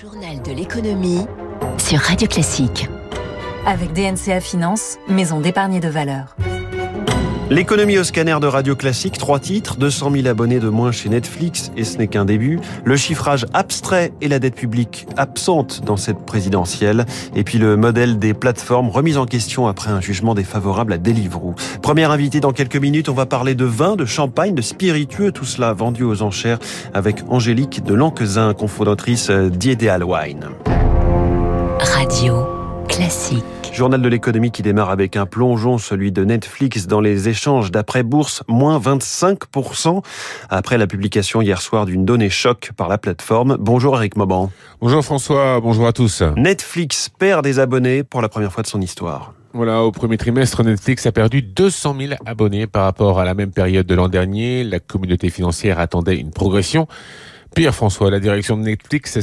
[0.00, 1.26] journal de l'économie
[1.76, 2.88] sur Radio Classique.
[3.66, 6.36] Avec DNCA Finance, maison d'épargne de valeur.
[7.50, 11.72] L'économie au scanner de Radio Classique, trois titres, 200 000 abonnés de moins chez Netflix,
[11.76, 12.60] et ce n'est qu'un début.
[12.84, 17.06] Le chiffrage abstrait et la dette publique absente dans cette présidentielle.
[17.34, 21.56] Et puis le modèle des plateformes remis en question après un jugement défavorable à Deliveroo.
[21.82, 25.44] Première invitée dans quelques minutes, on va parler de vin, de champagne, de spiritueux, tout
[25.44, 26.60] cela vendu aux enchères
[26.94, 30.50] avec Angélique de Lanquezin, cofondatrice d'Ideal Wine.
[31.80, 32.59] Radio
[32.90, 33.44] Classique.
[33.72, 38.42] Journal de l'économie qui démarre avec un plongeon, celui de Netflix dans les échanges d'après-bourse,
[38.48, 40.02] moins 25%
[40.48, 43.56] après la publication hier soir d'une donnée choc par la plateforme.
[43.60, 44.50] Bonjour Eric Mauban.
[44.80, 46.22] Bonjour François, bonjour à tous.
[46.36, 49.34] Netflix perd des abonnés pour la première fois de son histoire.
[49.52, 53.52] Voilà, au premier trimestre, Netflix a perdu 200 000 abonnés par rapport à la même
[53.52, 54.64] période de l'an dernier.
[54.64, 56.88] La communauté financière attendait une progression.
[57.54, 59.20] Pire, François, la direction de Netflix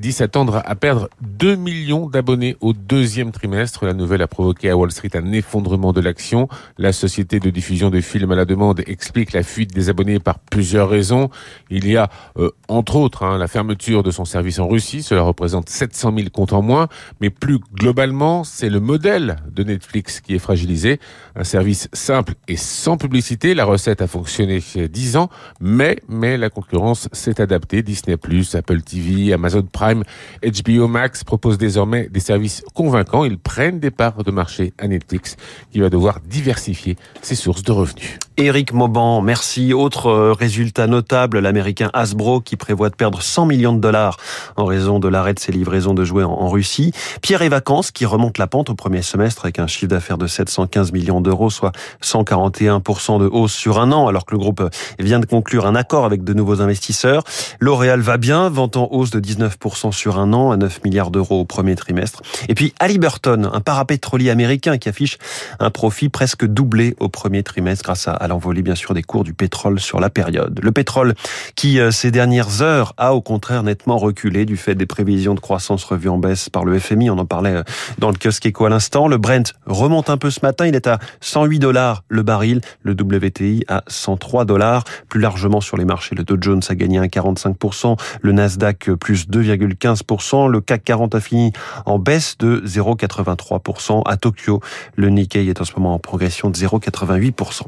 [0.00, 3.84] dit s'attendre à perdre 2 millions d'abonnés au deuxième trimestre.
[3.84, 6.48] La nouvelle a provoqué à Wall Street un effondrement de l'action.
[6.78, 10.38] La société de diffusion de films à la demande explique la fuite des abonnés par
[10.38, 11.28] plusieurs raisons.
[11.68, 15.02] Il y a, euh, entre autres, hein, la fermeture de son service en Russie.
[15.02, 16.88] Cela représente 700 000 comptes en moins.
[17.20, 20.98] Mais plus globalement, c'est le modèle de Netflix qui est fragilisé.
[21.36, 23.54] Un service simple et sans publicité.
[23.54, 25.28] La recette a fonctionné 10 ans,
[25.60, 27.82] mais, mais la concurrence s'est adaptée.
[27.82, 28.16] Disney+,
[28.54, 33.24] Apple TV, Amazon Prime, HBO Max propose désormais des services convaincants.
[33.24, 35.36] Ils prennent des parts de marché à Netflix,
[35.70, 38.18] qui va devoir diversifier ses sources de revenus.
[38.40, 39.74] Éric Mauban, merci.
[39.74, 44.16] Autre euh, résultat notable, l'américain Hasbro qui prévoit de perdre 100 millions de dollars
[44.56, 46.92] en raison de l'arrêt de ses livraisons de jouets en Russie.
[47.20, 50.26] Pierre et Vacances qui remonte la pente au premier semestre avec un chiffre d'affaires de
[50.26, 54.62] 715 millions d'euros, soit 141% de hausse sur un an, alors que le groupe
[54.98, 57.24] vient de conclure un accord avec de nouveaux investisseurs.
[57.58, 61.40] L'Oréal va bien, vend en hausse de 19% sur un an à 9 milliards d'euros
[61.40, 62.22] au premier trimestre.
[62.48, 65.18] Et puis Halliburton, un parapétrolier américain qui affiche
[65.58, 69.34] un profit presque doublé au premier trimestre grâce à l'envolée bien sûr des cours du
[69.34, 70.60] pétrole sur la période.
[70.62, 71.14] Le pétrole
[71.56, 75.40] qui euh, ces dernières heures a au contraire nettement reculé du fait des prévisions de
[75.40, 77.10] croissance revues en baisse par le FMI.
[77.10, 77.62] On en parlait euh,
[77.98, 79.08] dans le kiosque éco à l'instant.
[79.08, 80.66] Le Brent remonte un peu ce matin.
[80.66, 82.60] Il est à 108 dollars le baril.
[82.82, 84.84] Le WTI à 103 dollars.
[85.08, 87.98] Plus largement sur les marchés, le Dow Jones a gagné 1,45%.
[88.22, 90.48] Le Nasdaq plus 2,15%.
[90.48, 91.52] Le CAC 40 a fini
[91.84, 94.02] en baisse de 0,83%.
[94.06, 94.60] À Tokyo,
[94.94, 97.62] le Nikkei est en ce moment en progression de 0,88%.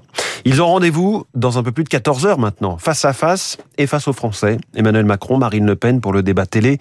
[0.53, 3.87] Ils ont rendez-vous dans un peu plus de 14 heures maintenant, face à face et
[3.87, 4.59] face aux Français.
[4.75, 6.77] Emmanuel Macron, Marine Le Pen pour le débat télé.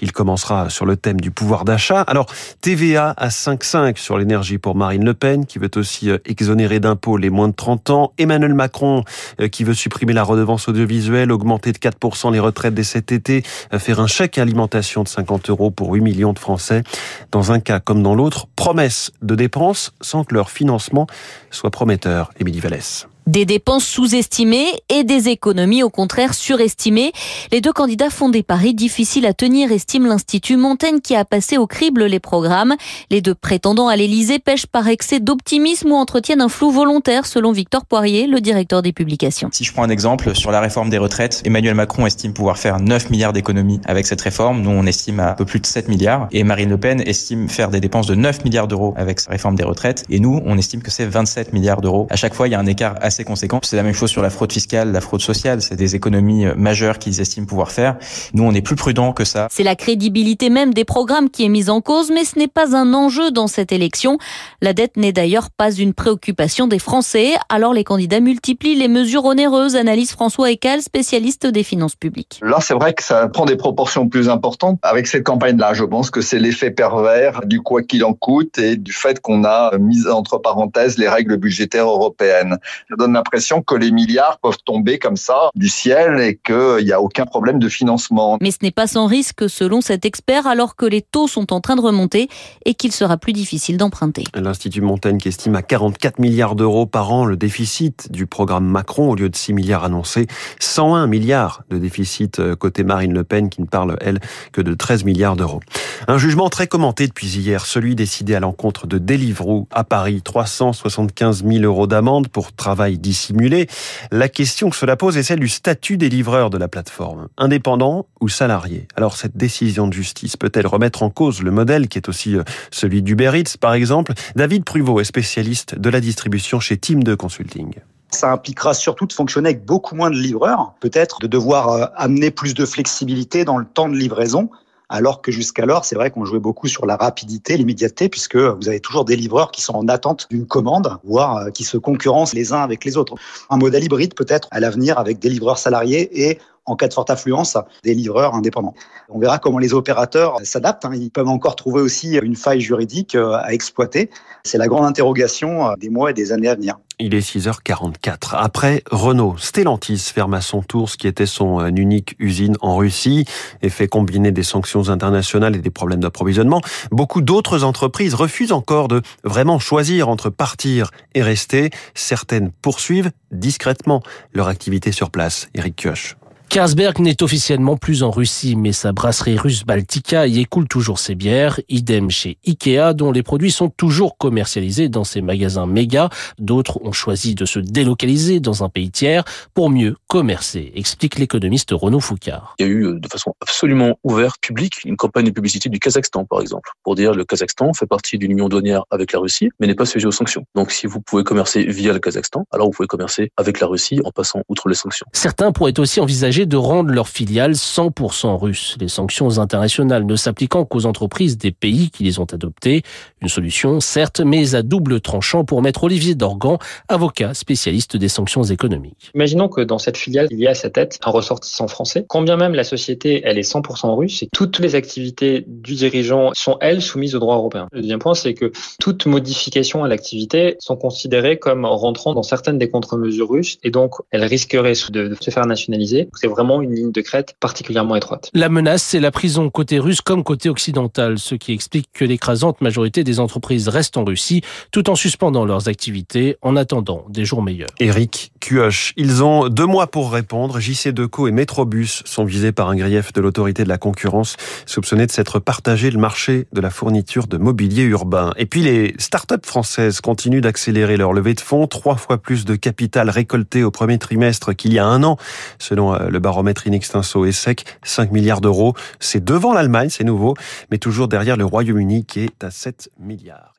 [0.00, 2.02] Il commencera sur le thème du pouvoir d'achat.
[2.02, 2.26] Alors,
[2.60, 7.16] TVA à 5,5 sur l'énergie pour Marine Le Pen, qui veut aussi euh, exonérer d'impôts
[7.16, 8.12] les moins de 30 ans.
[8.16, 9.02] Emmanuel Macron,
[9.40, 13.42] euh, qui veut supprimer la redevance audiovisuelle, augmenter de 4% les retraites dès cet été,
[13.74, 16.84] euh, faire un chèque alimentation de 50 euros pour 8 millions de Français.
[17.32, 21.08] Dans un cas comme dans l'autre, promesse de dépenses sans que leur financement
[21.50, 22.30] soit prometteur.
[22.38, 23.08] Émilie Vallès.
[23.26, 27.10] Des dépenses sous-estimées et des économies au contraire surestimées.
[27.50, 31.58] Les deux candidats font des paris difficiles à tenir, estime l'Institut Montaigne qui a passé
[31.58, 32.76] au crible les programmes.
[33.10, 37.50] Les deux prétendants à l'Élysée pêchent par excès d'optimisme ou entretiennent un flou volontaire selon
[37.50, 39.48] Victor Poirier, le directeur des publications.
[39.50, 42.78] Si je prends un exemple sur la réforme des retraites, Emmanuel Macron estime pouvoir faire
[42.78, 44.62] 9 milliards d'économies avec cette réforme.
[44.62, 46.28] Nous, on estime à un peu plus de 7 milliards.
[46.30, 49.56] Et Marine Le Pen estime faire des dépenses de 9 milliards d'euros avec sa réforme
[49.56, 50.04] des retraites.
[50.10, 52.06] Et nous, on estime que c'est 27 milliards d'euros.
[52.08, 53.60] À chaque fois, il y a un écart assez conséquents.
[53.62, 55.62] C'est la même chose sur la fraude fiscale, la fraude sociale.
[55.62, 57.96] C'est des économies euh, majeures qu'ils estiment pouvoir faire.
[58.34, 59.48] Nous, on est plus prudents que ça.
[59.50, 62.76] C'est la crédibilité même des programmes qui est mise en cause, mais ce n'est pas
[62.76, 64.18] un enjeu dans cette élection.
[64.60, 67.34] La dette n'est d'ailleurs pas une préoccupation des Français.
[67.48, 72.40] Alors les candidats multiplient les mesures onéreuses, analyse François Ecal, spécialiste des finances publiques.
[72.42, 74.78] Là, c'est vrai que ça prend des proportions plus importantes.
[74.82, 78.76] Avec cette campagne-là, je pense que c'est l'effet pervers du quoi qu'il en coûte et
[78.76, 82.58] du fait qu'on a mis entre parenthèses les règles budgétaires européennes.
[82.88, 86.92] Ça donne l'impression que les milliards peuvent tomber comme ça du ciel et qu'il n'y
[86.92, 88.36] a aucun problème de financement.
[88.40, 91.60] Mais ce n'est pas sans risque selon cet expert alors que les taux sont en
[91.60, 92.28] train de remonter
[92.64, 94.24] et qu'il sera plus difficile d'emprunter.
[94.34, 99.10] L'Institut Montaigne qui estime à 44 milliards d'euros par an le déficit du programme Macron
[99.10, 100.26] au lieu de 6 milliards annoncés.
[100.58, 104.18] 101 milliards de déficit euh, côté Marine Le Pen qui ne parle, elle,
[104.52, 105.60] que de 13 milliards d'euros.
[106.08, 110.22] Un jugement très commenté depuis hier, celui décidé à l'encontre de Deliveroo à Paris.
[110.22, 113.68] 375 000 euros d'amende pour travail dissimulé.
[114.10, 117.28] La question que cela pose est celle du statut des livreurs de la plateforme.
[117.38, 121.98] Indépendants ou salariés Alors cette décision de justice peut-elle remettre en cause le modèle qui
[121.98, 124.12] est aussi euh, celui d'Uber Eats par exemple?
[124.34, 127.74] David Pruvot est spécialiste de la distribution chez Team 2 Consulting.
[128.10, 132.30] Ça impliquera surtout de fonctionner avec beaucoup moins de livreurs, peut-être de devoir euh, amener
[132.30, 134.50] plus de flexibilité dans le temps de livraison
[134.88, 138.80] alors que jusqu'alors, c'est vrai qu'on jouait beaucoup sur la rapidité, l'immédiateté, puisque vous avez
[138.80, 142.52] toujours des livreurs qui sont en attente d'une commande, voire euh, qui se concurrencent les
[142.52, 143.14] uns avec les autres.
[143.50, 147.10] Un modèle hybride peut-être à l'avenir avec des livreurs salariés et en cas de forte
[147.10, 148.74] affluence, des livreurs indépendants.
[149.08, 150.84] On verra comment les opérateurs s'adaptent.
[150.84, 150.92] Hein.
[150.94, 154.10] Ils peuvent encore trouver aussi une faille juridique euh, à exploiter.
[154.44, 156.76] C'est la grande interrogation euh, des mois et des années à venir.
[156.98, 158.30] Il est 6h44.
[158.32, 162.76] Après Renault, Stellantis ferme à son tour ce qui était son euh, unique usine en
[162.76, 163.26] Russie
[163.62, 166.62] et fait combiner des sanctions internationales et des problèmes d'approvisionnement.
[166.90, 171.70] Beaucoup d'autres entreprises refusent encore de vraiment choisir entre partir et rester.
[171.94, 174.02] Certaines poursuivent discrètement
[174.32, 175.48] leur activité sur place.
[175.54, 176.16] Eric Kioch.
[176.56, 181.14] Carlsberg n'est officiellement plus en Russie, mais sa brasserie russe Baltica y écoule toujours ses
[181.14, 181.60] bières.
[181.68, 186.08] Idem chez Ikea, dont les produits sont toujours commercialisés dans ses magasins méga.
[186.38, 189.22] D'autres ont choisi de se délocaliser dans un pays tiers
[189.52, 192.54] pour mieux commercer, explique l'économiste Renaud Foucard.
[192.58, 196.24] Il y a eu de façon absolument ouverte, publique, une campagne de publicité du Kazakhstan,
[196.24, 199.66] par exemple, pour dire le Kazakhstan fait partie d'une union douanière avec la Russie, mais
[199.66, 200.46] n'est pas sujet aux sanctions.
[200.54, 204.00] Donc si vous pouvez commercer via le Kazakhstan, alors vous pouvez commercer avec la Russie
[204.06, 205.06] en passant outre les sanctions.
[205.12, 210.64] Certains pourraient aussi envisager de rendre leurs filiales 100% russes, les sanctions internationales ne s'appliquant
[210.64, 212.82] qu'aux entreprises des pays qui les ont adoptées.
[213.22, 216.58] Une solution, certes, mais à double tranchant pour mettre Olivier Dorgan,
[216.88, 219.10] avocat spécialiste des sanctions économiques.
[219.14, 222.04] Imaginons que dans cette filiale, il y a à sa tête un ressortissant français.
[222.08, 226.30] Quand bien même la société, elle est 100% russe, et toutes les activités du dirigeant
[226.34, 227.68] sont, elles, soumises au droit européen.
[227.72, 232.58] Le deuxième point, c'est que toute modification à l'activité sont considérées comme rentrant dans certaines
[232.58, 237.00] des contre-mesures russes, et donc elles risqueraient de se faire nationaliser vraiment une ligne de
[237.00, 238.30] crête particulièrement étroite.
[238.34, 242.60] La menace, c'est la prison côté russe comme côté occidental, ce qui explique que l'écrasante
[242.60, 247.42] majorité des entreprises restent en Russie tout en suspendant leurs activités en attendant des jours
[247.42, 247.70] meilleurs.
[247.80, 250.60] Eric Cuoche, ils ont deux mois pour répondre.
[250.60, 254.36] JC Deco et Metrobus sont visés par un grief de l'autorité de la concurrence,
[254.66, 258.32] soupçonnés de s'être partagé le marché de la fourniture de mobilier urbain.
[258.36, 262.56] Et puis les start-up françaises continuent d'accélérer leur levée de fonds, trois fois plus de
[262.56, 265.16] capital récolté au premier trimestre qu'il y a un an,
[265.58, 268.72] selon euh, le baromètre Inextinso et sec, 5 milliards d'euros.
[269.00, 270.34] C'est devant l'Allemagne, c'est nouveau,
[270.70, 273.55] mais toujours derrière le Royaume-Uni qui est à 7 milliards.